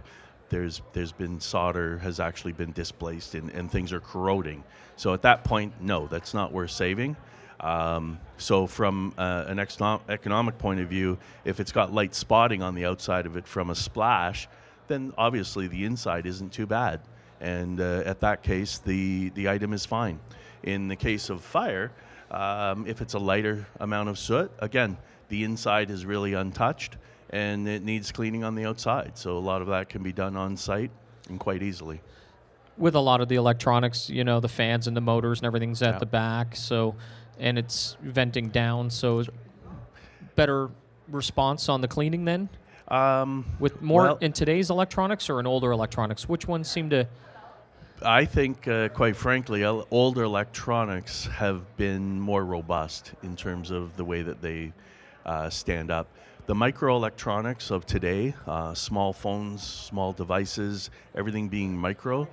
there's 0.49 0.83
there's 0.93 1.13
been 1.13 1.41
solder 1.41 1.99
has 1.99 2.21
actually 2.21 2.53
been 2.53 2.73
displaced 2.73 3.35
and, 3.35 3.51
and 3.51 3.71
things 3.71 3.93
are 3.93 4.01
corroding. 4.01 4.63
So 4.97 5.15
at 5.15 5.23
that 5.23 5.45
point, 5.45 5.73
no, 5.81 6.07
that's 6.07 6.35
not 6.35 6.53
worth 6.53 6.71
saving. 6.71 7.17
Um, 7.59 8.19
so 8.37 8.67
from 8.67 9.15
uh, 9.17 9.45
an 9.47 9.59
econo- 9.59 10.01
economic 10.09 10.59
point 10.59 10.81
of 10.81 10.89
view, 10.89 11.19
if 11.45 11.61
it's 11.61 11.73
got 11.73 11.93
light 11.93 12.15
spotting 12.15 12.63
on 12.63 12.75
the 12.75 12.85
outside 12.85 13.25
of 13.25 13.37
it 13.37 13.47
from 13.47 13.71
a 13.71 13.75
splash, 13.75 14.49
then 14.89 15.13
obviously 15.17 15.69
the 15.69 15.85
inside 15.85 16.27
isn't 16.27 16.53
too 16.53 16.67
bad. 16.67 17.01
And 17.43 17.81
uh, 17.81 18.03
at 18.07 18.21
that 18.21 18.43
case, 18.45 18.79
the, 18.79 19.31
the 19.31 19.49
item 19.49 19.73
is 19.73 19.85
fine. 19.85 20.21
In 20.63 20.87
the 20.89 20.95
case 20.97 21.29
of 21.29 21.43
fire, 21.43 21.91
um, 22.31 22.87
if 22.87 23.01
it's 23.03 23.15
a 23.15 23.19
lighter 23.19 23.67
amount 23.81 24.09
of 24.09 24.17
soot, 24.19 24.51
again, 24.61 24.97
the 25.29 25.43
inside 25.43 25.91
is 25.91 26.07
really 26.07 26.35
untouched 26.35 26.97
and 27.31 27.67
it 27.67 27.83
needs 27.83 28.13
cleaning 28.13 28.45
on 28.45 28.55
the 28.55 28.65
outside. 28.65 29.19
So 29.19 29.37
a 29.37 29.41
lot 29.41 29.61
of 29.61 29.69
that 29.69 29.89
can 29.89 30.03
be 30.05 30.13
done 30.13 30.37
on 30.37 30.57
site 30.57 30.93
and 31.29 31.39
quite 31.41 31.63
easily. 31.63 32.01
with 32.79 32.95
a 32.95 33.01
lot 33.01 33.21
of 33.21 33.29
the 33.29 33.35
electronics, 33.37 34.09
you 34.09 34.25
know, 34.25 34.41
the 34.41 34.49
fans 34.49 34.87
and 34.87 34.97
the 34.97 35.01
motors 35.01 35.41
and 35.41 35.47
everything's 35.47 35.83
at 35.83 35.95
Yeah. 35.95 35.99
the 35.99 36.07
back, 36.07 36.57
so, 36.57 36.95
and 37.39 37.59
it's 37.59 37.99
venting 38.01 38.49
down, 38.49 38.89
so 38.89 39.23
better 40.37 40.71
response 41.11 41.69
on 41.69 41.81
the 41.83 41.89
cleaning 41.89 42.25
then? 42.25 42.49
Um, 42.89 43.45
With 43.61 43.83
more 43.83 44.03
Well- 44.05 44.19
in 44.23 44.33
today's 44.33 44.71
electronics 44.71 45.29
or 45.29 45.39
in 45.39 45.47
older 45.47 45.71
electronics? 45.71 46.29
Which 46.29 46.49
ones 46.49 46.67
seem 46.69 46.89
to, 46.91 47.07
I 48.05 48.25
think, 48.25 48.67
uh, 48.67 48.89
quite 48.89 49.17
frankly, 49.17 49.65
older 49.65 50.23
electronics 50.25 51.27
have 51.27 51.77
been 51.77 52.21
more 52.21 52.45
robust 52.45 53.13
in 53.23 53.37
terms 53.37 53.71
of 53.71 53.97
the 53.97 54.05
way 54.05 54.23
that 54.23 54.43
they 54.43 54.73
uh, 55.25 55.51
stand 55.51 55.91
up. 55.91 56.09
the 56.47 56.55
microelectronics 56.55 57.71
of 57.71 57.87
today, 57.87 58.35
uh, 58.49 58.75
small 58.75 59.13
phones, 59.13 59.63
small 59.63 60.13
devices, 60.13 60.91
everything 61.15 61.49
being 61.49 61.77
micro, 61.77 62.29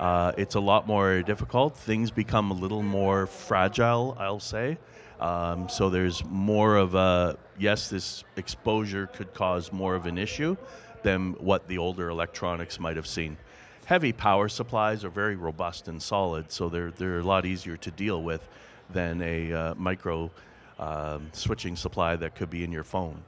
uh, 0.00 0.32
it's 0.36 0.56
a 0.56 0.60
lot 0.60 0.88
more 0.88 1.22
difficult. 1.22 1.76
Things 1.76 2.10
become 2.10 2.50
a 2.50 2.54
little 2.54 2.82
more 2.82 3.26
fragile, 3.26 4.16
I'll 4.18 4.40
say. 4.40 4.78
Um, 5.20 5.68
so 5.68 5.90
there's 5.90 6.24
more 6.24 6.76
of 6.76 6.96
a 6.96 7.38
yes, 7.56 7.88
this 7.88 8.24
exposure 8.36 9.06
could 9.06 9.32
cause 9.32 9.70
more 9.72 9.94
of 9.94 10.06
an 10.06 10.18
issue 10.18 10.56
than 11.04 11.34
what 11.34 11.68
the 11.68 11.78
older 11.78 12.08
electronics 12.08 12.80
might 12.80 12.96
have 12.96 13.06
seen. 13.06 13.36
Heavy 13.84 14.12
power 14.12 14.48
supplies 14.48 15.04
are 15.04 15.10
very 15.10 15.36
robust 15.36 15.88
and 15.88 16.00
solid, 16.00 16.50
so 16.52 16.68
they're 16.68 16.92
they're 16.92 17.18
a 17.18 17.24
lot 17.24 17.44
easier 17.44 17.76
to 17.78 17.90
deal 17.90 18.22
with 18.22 18.46
than 18.90 19.20
a 19.22 19.52
uh, 19.52 19.74
micro 19.74 20.30
um, 20.78 21.28
switching 21.32 21.76
supply 21.76 22.16
that 22.16 22.34
could 22.34 22.50
be 22.50 22.64
in 22.64 22.72
your 22.72 22.84
phone. 22.84 23.22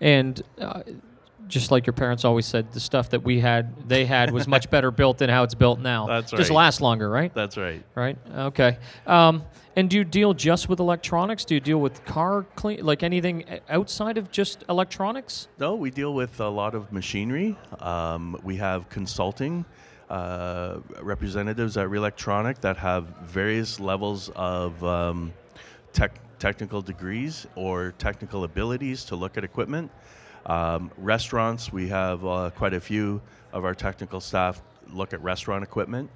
And 0.00 0.42
uh, 0.60 0.82
just 1.48 1.70
like 1.70 1.86
your 1.86 1.94
parents 1.94 2.24
always 2.24 2.46
said, 2.46 2.72
the 2.72 2.80
stuff 2.80 3.10
that 3.10 3.22
we 3.22 3.40
had, 3.40 3.88
they 3.88 4.04
had, 4.04 4.30
was 4.30 4.46
much 4.46 4.70
better 4.70 4.90
built 5.02 5.18
than 5.18 5.30
how 5.30 5.42
it's 5.42 5.54
built 5.54 5.78
now. 5.78 6.06
That's 6.06 6.32
right. 6.32 6.38
Just 6.38 6.50
lasts 6.50 6.80
longer, 6.80 7.08
right? 7.08 7.32
That's 7.34 7.56
right. 7.56 7.82
Right. 7.94 8.16
Okay. 8.34 8.78
Um, 9.06 9.44
and 9.76 9.90
do 9.90 9.96
you 9.96 10.04
deal 10.04 10.34
just 10.34 10.68
with 10.68 10.78
electronics? 10.78 11.44
Do 11.44 11.54
you 11.54 11.60
deal 11.60 11.80
with 11.80 12.04
car 12.04 12.46
clean, 12.54 12.84
like 12.84 13.02
anything 13.02 13.44
outside 13.68 14.18
of 14.18 14.30
just 14.30 14.64
electronics? 14.68 15.48
No, 15.58 15.74
we 15.74 15.90
deal 15.90 16.14
with 16.14 16.40
a 16.40 16.48
lot 16.48 16.74
of 16.74 16.92
machinery. 16.92 17.56
Um, 17.80 18.38
we 18.44 18.56
have 18.56 18.88
consulting 18.88 19.64
uh, 20.08 20.78
representatives 21.00 21.76
at 21.76 21.88
Reelectronic 21.88 22.60
that 22.60 22.76
have 22.76 23.06
various 23.24 23.80
levels 23.80 24.30
of 24.36 24.82
um, 24.84 25.32
tech, 25.92 26.20
technical 26.38 26.82
degrees 26.82 27.46
or 27.56 27.94
technical 27.98 28.44
abilities 28.44 29.04
to 29.06 29.16
look 29.16 29.36
at 29.36 29.44
equipment. 29.44 29.90
Um, 30.46 30.90
restaurants, 30.98 31.72
we 31.72 31.88
have 31.88 32.24
uh, 32.24 32.50
quite 32.54 32.74
a 32.74 32.80
few 32.80 33.22
of 33.52 33.64
our 33.64 33.74
technical 33.74 34.20
staff 34.20 34.60
look 34.92 35.14
at 35.14 35.22
restaurant 35.22 35.64
equipment, 35.64 36.10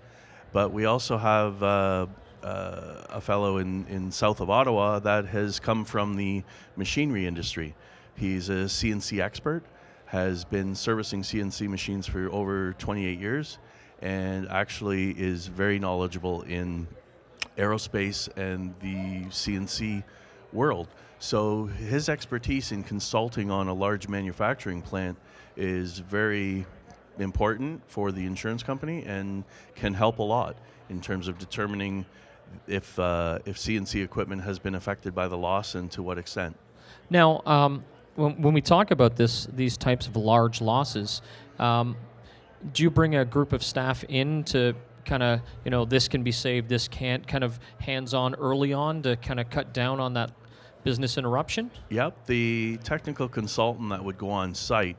but 0.53 0.71
we 0.71 0.85
also 0.85 1.17
have 1.17 1.63
uh, 1.63 2.07
uh, 2.43 3.05
a 3.09 3.21
fellow 3.21 3.57
in, 3.57 3.87
in 3.87 4.13
south 4.13 4.41
of 4.41 4.51
Ottawa 4.51 4.99
that 4.99 5.27
has 5.27 5.59
come 5.59 5.85
from 5.85 6.17
the 6.17 6.43
machinery 6.77 7.27
industry. 7.27 7.75
He's 8.17 8.51
a 8.51 8.65
CNC 8.65 9.21
expert, 9.21 9.63
has 10.07 10.45
been 10.45 10.75
servicing 10.75 11.23
CNC 11.23 11.67
machines 11.69 12.07
for 12.07 12.31
over 12.31 12.75
28 12.75 13.19
years, 13.19 13.59
and 14.03 14.47
actually 14.49 15.11
is 15.13 15.47
very 15.47 15.79
knowledgeable 15.79 16.43
in 16.43 16.87
aerospace 17.57 18.29
and 18.37 18.75
the 18.81 19.25
CNC 19.31 20.05
world. 20.53 20.89
So 21.19 21.65
his 21.65 22.09
expertise 22.09 22.71
in 22.71 22.85
consulting 22.85 23.51
on 23.51 23.69
a 23.69 23.75
large 23.75 24.09
manufacturing 24.09 24.83
plant 24.83 25.19
is 25.57 25.99
very 25.99 26.65
important 27.19 27.83
for 27.89 28.13
the 28.13 28.25
insurance 28.25 28.63
company 28.63 29.05
and 29.05 29.45
can 29.75 29.95
help 29.95 30.21
a 30.21 30.23
lot 30.23 30.57
in 30.89 31.01
terms 31.01 31.27
of 31.27 31.39
determining 31.39 32.07
if 32.67 32.99
uh, 32.99 33.41
if 33.45 33.57
CNC 33.57 34.03
equipment 34.03 34.43
has 34.43 34.59
been 34.59 34.75
affected 34.75 35.15
by 35.15 35.29
the 35.29 35.37
loss 35.37 35.75
and 35.75 35.91
to 35.91 36.03
what 36.03 36.19
extent. 36.19 36.57
Now, 37.11 37.43
um, 37.45 37.85
when, 38.15 38.41
when 38.41 38.55
we 38.55 38.61
talk 38.61 38.91
about 38.91 39.17
this, 39.17 39.47
these 39.53 39.77
types 39.77 40.07
of 40.07 40.17
large 40.17 40.61
losses, 40.61 41.21
um, 41.59 41.97
do 42.73 42.83
you 42.83 42.91
bring 42.91 43.17
a 43.17 43.25
group 43.25 43.53
of 43.53 43.63
staff 43.63 44.05
in 44.05 44.45
to 44.45 44.75
kind 45.05 45.23
of, 45.23 45.41
you 45.65 45.71
know, 45.71 45.85
this 45.85 46.09
can 46.09 46.23
be 46.23 46.33
saved, 46.33 46.69
this 46.69 46.89
can't, 46.89 47.27
kind 47.27 47.45
of 47.45 47.59
hands 47.81 48.15
on 48.15 48.35
early 48.35 48.73
on 48.73 49.03
to 49.03 49.17
kind 49.17 49.41
of 49.41 49.51
cut 49.51 49.73
down 49.73 50.01
on 50.01 50.15
that 50.15 50.31
business 50.89 51.19
interruption? 51.19 51.71
Yep, 51.91 52.25
the 52.25 52.79
technical 52.83 53.29
consultant 53.29 53.91
that 53.91 54.03
would 54.03 54.17
go 54.17 54.31
on 54.31 54.55
site 54.55 54.97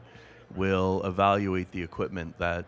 will 0.55 1.01
evaluate 1.03 1.71
the 1.71 1.81
equipment 1.81 2.37
that 2.37 2.63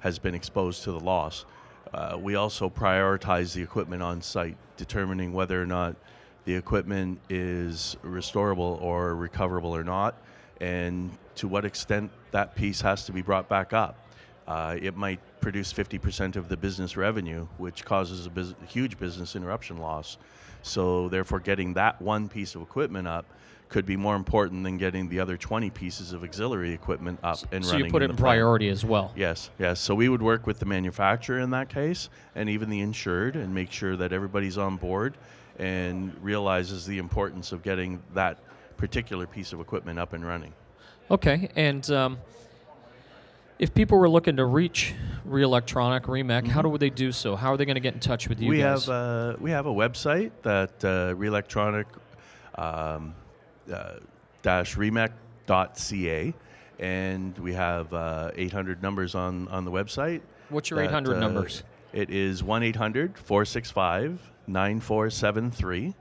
has 0.00 0.18
been 0.18 0.34
exposed 0.34 0.82
to 0.82 0.90
the 0.90 0.98
loss. 0.98 1.44
Uh, 1.92 2.18
we 2.20 2.34
also 2.34 2.68
prioritize 2.68 3.54
the 3.54 3.62
equipment 3.62 4.02
on 4.02 4.20
site, 4.20 4.56
determining 4.76 5.32
whether 5.32 5.62
or 5.62 5.66
not 5.66 5.94
the 6.46 6.54
equipment 6.56 7.20
is 7.30 7.96
restorable 8.02 8.82
or 8.82 9.14
recoverable 9.14 9.70
or 9.70 9.84
not, 9.84 10.20
and 10.60 11.16
to 11.36 11.46
what 11.46 11.64
extent 11.64 12.10
that 12.32 12.56
piece 12.56 12.80
has 12.80 13.04
to 13.04 13.12
be 13.12 13.22
brought 13.22 13.48
back 13.48 13.72
up. 13.72 14.00
Uh, 14.48 14.76
it 14.82 14.96
might 14.96 15.20
produce 15.40 15.72
50% 15.72 16.34
of 16.34 16.48
the 16.48 16.56
business 16.56 16.96
revenue, 16.96 17.46
which 17.56 17.84
causes 17.84 18.26
a 18.26 18.30
bus- 18.30 18.56
huge 18.66 18.98
business 18.98 19.36
interruption 19.36 19.78
loss. 19.78 20.18
So, 20.64 21.08
therefore, 21.10 21.40
getting 21.40 21.74
that 21.74 22.00
one 22.00 22.28
piece 22.28 22.54
of 22.54 22.62
equipment 22.62 23.06
up 23.06 23.26
could 23.68 23.84
be 23.84 23.96
more 23.96 24.16
important 24.16 24.64
than 24.64 24.78
getting 24.78 25.08
the 25.08 25.20
other 25.20 25.36
20 25.36 25.68
pieces 25.70 26.12
of 26.12 26.22
auxiliary 26.22 26.72
equipment 26.72 27.18
up 27.22 27.38
and 27.52 27.64
so 27.64 27.72
running. 27.72 27.84
So 27.84 27.86
you 27.86 27.90
put 27.90 28.02
it 28.02 28.06
the 28.06 28.12
in 28.12 28.16
priority 28.16 28.68
as 28.68 28.84
well. 28.84 29.12
Yes, 29.16 29.50
yes. 29.58 29.80
So 29.80 29.94
we 29.94 30.08
would 30.08 30.22
work 30.22 30.46
with 30.46 30.58
the 30.58 30.64
manufacturer 30.64 31.40
in 31.40 31.50
that 31.50 31.68
case 31.68 32.08
and 32.34 32.48
even 32.48 32.70
the 32.70 32.80
insured 32.80 33.36
and 33.36 33.54
make 33.54 33.72
sure 33.72 33.96
that 33.96 34.12
everybody's 34.12 34.56
on 34.56 34.76
board 34.76 35.14
and 35.58 36.14
realizes 36.22 36.86
the 36.86 36.98
importance 36.98 37.52
of 37.52 37.62
getting 37.62 38.02
that 38.14 38.38
particular 38.76 39.26
piece 39.26 39.52
of 39.52 39.60
equipment 39.60 39.98
up 39.98 40.12
and 40.12 40.24
running. 40.24 40.52
Okay, 41.10 41.50
and 41.56 41.90
um, 41.90 42.18
if 43.58 43.74
people 43.74 43.98
were 43.98 44.08
looking 44.08 44.36
to 44.36 44.44
reach 44.44 44.94
Reelectronic, 45.26 46.02
Remec, 46.02 46.46
how 46.46 46.62
do 46.62 46.76
they 46.76 46.90
do 46.90 47.12
so? 47.12 47.36
How 47.36 47.52
are 47.52 47.56
they 47.56 47.64
going 47.64 47.76
to 47.76 47.80
get 47.80 47.94
in 47.94 48.00
touch 48.00 48.28
with 48.28 48.40
you 48.40 48.48
we 48.48 48.58
guys? 48.58 48.86
have 48.86 48.94
uh, 48.94 49.36
we 49.40 49.50
have 49.50 49.66
a 49.66 49.72
website 49.72 50.32
that 50.42 50.84
uh, 50.84 51.14
Reelectronic 51.14 51.86
um, 52.56 53.14
uh, 53.72 53.94
dash 54.42 54.76
remec.ca 54.76 56.34
and 56.78 57.38
we 57.38 57.52
have 57.52 57.92
uh, 57.94 58.30
800 58.34 58.82
numbers 58.82 59.14
on, 59.14 59.48
on 59.48 59.64
the 59.64 59.70
website. 59.70 60.20
What's 60.48 60.70
your 60.70 60.80
that, 60.80 60.88
800 60.88 61.16
uh, 61.16 61.20
numbers? 61.20 61.62
It 61.92 62.10
is 62.10 62.42
1 62.42 62.62
800 62.62 63.16
465 63.16 64.32
9473. 64.46 65.94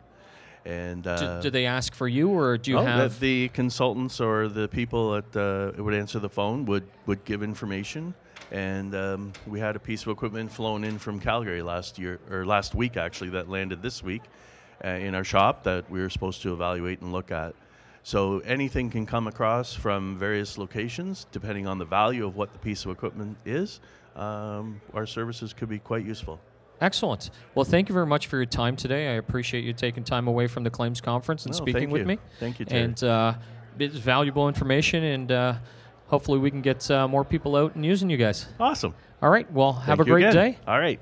And 0.66 1.06
uh, 1.06 1.38
do, 1.38 1.44
do 1.44 1.50
they 1.50 1.66
ask 1.66 1.94
for 1.94 2.08
you, 2.08 2.30
or 2.30 2.58
do 2.58 2.72
you 2.72 2.78
oh, 2.78 2.84
have? 2.84 3.20
the, 3.20 3.48
the 3.48 3.50
consultants 3.50 4.22
or 4.22 4.48
the 4.48 4.68
people 4.68 5.12
that 5.12 5.36
uh, 5.36 5.82
would 5.82 5.94
answer 5.94 6.20
the 6.20 6.30
phone 6.30 6.66
would, 6.66 6.88
would 7.06 7.26
give 7.26 7.44
information. 7.44 8.14
And 8.52 8.96
um, 8.96 9.34
we 9.48 9.60
had 9.60 9.76
a 9.76 9.80
piece 9.80 10.04
of 10.04 10.10
equipment 10.10 10.52
flown 10.52 10.84
in 10.84 11.00
from 11.00 11.20
Calgary 11.20 11.62
last 11.62 12.00
year, 12.00 12.20
or 12.30 12.46
last 12.46 12.76
week 12.76 12.98
actually, 12.98 13.32
that 13.32 13.50
landed 13.50 13.82
this 13.82 14.04
week 14.04 14.22
uh, 14.84 14.90
in 14.90 15.16
our 15.16 15.24
shop 15.24 15.64
that 15.64 15.90
we 15.90 16.00
were 16.00 16.10
supposed 16.10 16.42
to 16.44 16.54
evaluate 16.54 17.02
and 17.02 17.12
look 17.12 17.32
at. 17.32 17.56
So 18.04 18.40
anything 18.40 18.90
can 18.90 19.06
come 19.06 19.28
across 19.28 19.74
from 19.74 20.18
various 20.20 20.58
locations, 20.58 21.26
depending 21.32 21.68
on 21.68 21.78
the 21.78 21.86
value 21.86 22.26
of 22.26 22.36
what 22.36 22.52
the 22.54 22.60
piece 22.60 22.86
of 22.86 22.92
equipment 22.92 23.38
is. 23.46 23.80
Um, 24.16 24.82
our 24.94 25.06
services 25.08 25.54
could 25.54 25.70
be 25.70 25.80
quite 25.80 26.06
useful. 26.06 26.40
Excellent. 26.82 27.30
Well, 27.56 27.66
thank 27.66 27.88
you 27.90 27.94
very 27.94 28.06
much 28.06 28.28
for 28.28 28.38
your 28.38 28.46
time 28.46 28.76
today. 28.76 29.10
I 29.10 29.14
appreciate 29.14 29.64
you 29.64 29.74
taking 29.74 30.04
time 30.04 30.28
away 30.28 30.48
from 30.48 30.64
the 30.64 30.70
claims 30.70 31.00
conference 31.02 31.46
and 31.46 31.54
No, 31.54 31.58
speaking 31.58 31.90
with 31.90 32.06
me. 32.06 32.18
Thank 32.40 32.60
you, 32.60 32.66
Terry. 32.66 32.84
And 32.84 33.04
uh, 33.04 33.36
it's 33.80 33.96
valuable 33.96 34.48
information, 34.48 35.04
and 35.04 35.32
uh, 35.32 35.56
hopefully 36.08 36.40
we 36.40 36.52
can 36.52 36.62
get 36.62 36.90
uh, 36.92 37.08
more 37.08 37.24
people 37.24 37.56
out 37.56 37.76
and 37.76 37.86
using 37.86 38.10
you 38.10 38.18
guys. 38.18 38.48
Awesome. 38.60 38.94
All 39.22 39.30
right. 39.30 39.50
Well, 39.52 39.74
have 39.74 39.98
Thank 39.98 40.02
a 40.02 40.12
great 40.12 40.26
again. 40.26 40.52
day. 40.54 40.58
All 40.68 40.80
right. 40.80 41.00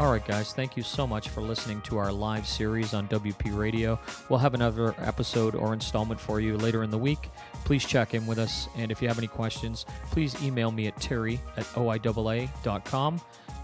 All 0.00 0.10
right, 0.10 0.24
guys, 0.24 0.54
thank 0.54 0.78
you 0.78 0.82
so 0.82 1.06
much 1.06 1.28
for 1.28 1.42
listening 1.42 1.82
to 1.82 1.98
our 1.98 2.10
live 2.10 2.46
series 2.46 2.94
on 2.94 3.06
WP 3.08 3.54
Radio. 3.54 4.00
We'll 4.30 4.38
have 4.38 4.54
another 4.54 4.94
episode 4.96 5.54
or 5.54 5.74
installment 5.74 6.18
for 6.18 6.40
you 6.40 6.56
later 6.56 6.82
in 6.82 6.90
the 6.90 6.96
week. 6.96 7.28
Please 7.66 7.84
check 7.84 8.14
in 8.14 8.26
with 8.26 8.38
us, 8.38 8.66
and 8.78 8.90
if 8.90 9.02
you 9.02 9.08
have 9.08 9.18
any 9.18 9.26
questions, 9.26 9.84
please 10.10 10.42
email 10.42 10.72
me 10.72 10.86
at 10.86 10.98
terry 11.02 11.38
at 11.58 11.66
oiaa.com, 11.74 13.20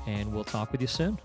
and 0.07 0.31
we'll 0.31 0.45
talk 0.45 0.73
with 0.73 0.83
you 0.83 0.87
soon. 0.87 1.19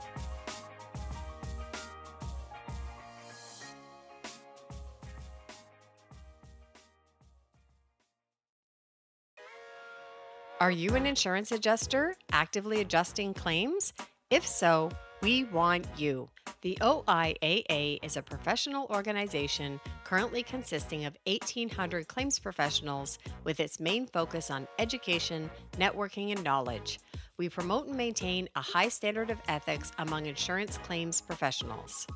Are 10.61 10.71
you 10.71 10.95
an 10.95 11.05
insurance 11.05 11.51
adjuster 11.51 12.15
actively 12.31 12.79
adjusting 12.79 13.33
claims? 13.33 13.91
If 14.31 14.47
so, 14.47 14.89
we 15.21 15.43
want 15.43 15.85
you. 15.97 16.29
The 16.61 16.77
OIAA 16.79 17.99
is 18.01 18.15
a 18.15 18.21
professional 18.21 18.87
organization 18.89 19.77
currently 20.05 20.41
consisting 20.41 21.03
of 21.03 21.17
1,800 21.27 22.07
claims 22.07 22.39
professionals 22.39 23.19
with 23.43 23.59
its 23.59 23.81
main 23.81 24.07
focus 24.07 24.49
on 24.49 24.69
education, 24.79 25.51
networking, 25.77 26.31
and 26.31 26.41
knowledge. 26.45 27.01
We 27.35 27.49
promote 27.49 27.87
and 27.87 27.97
maintain 27.97 28.47
a 28.55 28.61
high 28.61 28.87
standard 28.87 29.31
of 29.31 29.41
ethics 29.49 29.91
among 29.97 30.27
insurance 30.27 30.77
claims 30.77 31.19
professionals. 31.19 32.07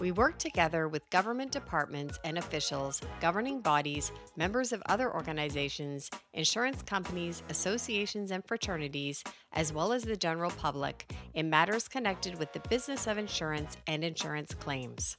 We 0.00 0.12
work 0.12 0.38
together 0.38 0.88
with 0.88 1.08
government 1.10 1.52
departments 1.52 2.18
and 2.24 2.38
officials, 2.38 3.02
governing 3.20 3.60
bodies, 3.60 4.12
members 4.34 4.72
of 4.72 4.82
other 4.86 5.12
organizations, 5.12 6.10
insurance 6.32 6.80
companies, 6.80 7.42
associations, 7.50 8.30
and 8.30 8.42
fraternities, 8.46 9.22
as 9.52 9.74
well 9.74 9.92
as 9.92 10.04
the 10.04 10.16
general 10.16 10.52
public 10.52 11.12
in 11.34 11.50
matters 11.50 11.86
connected 11.86 12.38
with 12.38 12.50
the 12.54 12.66
business 12.70 13.06
of 13.06 13.18
insurance 13.18 13.76
and 13.86 14.02
insurance 14.02 14.54
claims. 14.54 15.18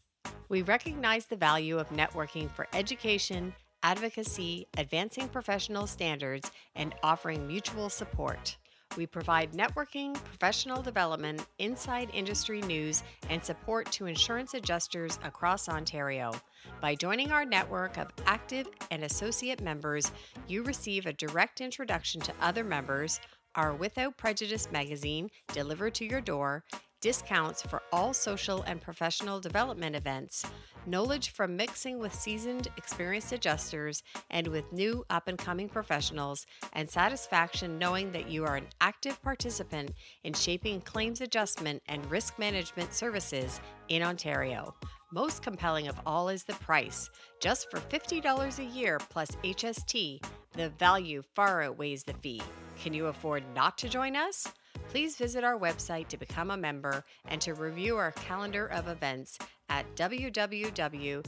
We 0.50 0.64
recognize 0.64 1.28
the 1.28 1.36
value 1.36 1.78
of 1.78 1.90
networking 1.90 2.50
for 2.50 2.68
education, 2.74 3.54
advocacy, 3.84 4.66
advancing 4.78 5.28
professional 5.28 5.86
standards, 5.86 6.50
and 6.74 6.96
offering 7.04 7.46
mutual 7.46 7.90
support. 7.90 8.58
We 8.98 9.08
provide 9.08 9.54
networking, 9.54 10.14
professional 10.24 10.82
development, 10.82 11.46
inside 11.60 12.10
industry 12.14 12.62
news, 12.62 13.04
and 13.30 13.44
support 13.44 13.92
to 13.94 14.06
insurance 14.06 14.54
adjusters 14.54 15.18
across 15.24 15.70
Ontario. 15.70 16.34
By 16.82 16.96
joining 16.96 17.32
our 17.32 17.46
network 17.46 17.98
of 17.98 18.10
active 18.26 18.68
and 18.92 19.04
associate 19.04 19.62
members, 19.62 20.12
you 20.48 20.64
receive 20.64 21.06
a 21.06 21.14
direct 21.14 21.62
introduction 21.62 22.20
to 22.22 22.34
other 22.42 22.64
members, 22.64 23.20
our 23.56 23.74
Without 23.74 24.18
Prejudice 24.18 24.72
magazine 24.72 25.30
delivered 25.54 25.96
to 25.96 26.06
your 26.06 26.22
door, 26.22 26.64
discounts 27.02 27.62
for 27.64 27.82
all 27.92 28.14
social 28.14 28.62
and 28.64 28.80
professional 28.80 29.40
development 29.40 29.96
events, 29.96 30.46
knowledge 30.86 31.32
from 31.32 31.56
mixing 31.56 32.00
with 32.00 32.14
seasoned, 32.14 32.68
experienced 32.78 33.34
adjusters 33.34 34.04
and 34.30 34.48
with 34.48 34.72
new 34.72 35.04
up 35.10 35.28
and 35.28 35.38
coming 35.38 35.68
professionals, 35.68 36.46
and 36.74 36.90
satisfaction 36.90 37.78
knowing 37.78 38.12
that 38.12 38.30
you 38.30 38.46
are 38.46 38.56
an 38.56 38.68
active 38.80 39.22
participant 39.22 39.92
in 40.24 40.34
shaping 40.34 40.80
claims 40.82 41.22
adjustment 41.22 41.82
and 41.88 42.10
risk 42.10 42.38
management 42.40 42.94
services 42.94 43.60
in 43.90 44.04
Ontario. 44.04 44.74
Most 45.12 45.42
compelling 45.42 45.90
of 45.90 46.00
all 46.06 46.30
is 46.30 46.46
the 46.46 46.54
price. 46.54 47.10
Just 47.42 47.70
for 47.70 47.80
$50 47.80 48.60
a 48.60 48.64
year 48.64 48.98
plus 49.10 49.32
HST, 49.44 50.24
the 50.54 50.70
value 50.70 51.22
far 51.36 51.64
outweighs 51.64 52.04
the 52.04 52.14
fee. 52.14 52.42
Can 52.82 52.94
you 52.94 53.08
afford 53.08 53.44
not 53.54 53.78
to 53.80 53.90
join 53.90 54.16
us? 54.16 54.48
Please 54.92 55.16
visit 55.16 55.44
our 55.46 55.58
website 55.58 56.10
to 56.10 56.18
become 56.18 56.52
a 56.52 56.58
member 56.58 57.06
and 57.30 57.40
to 57.40 57.54
review 57.54 57.96
our 57.96 58.12
calendar 58.12 58.68
of 58.68 58.90
events 58.90 59.38
at 59.70 59.86
www.oiaa.com. 59.96 61.28